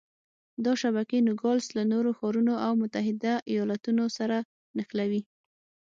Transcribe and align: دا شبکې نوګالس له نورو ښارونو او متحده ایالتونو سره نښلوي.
دا 0.65 0.73
شبکې 0.81 1.17
نوګالس 1.27 1.67
له 1.77 1.83
نورو 1.91 2.09
ښارونو 2.17 2.53
او 2.65 2.71
متحده 2.81 3.33
ایالتونو 3.51 4.03
سره 4.17 4.37
نښلوي. 4.77 5.21